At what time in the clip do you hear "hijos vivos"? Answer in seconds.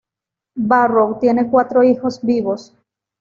1.83-2.73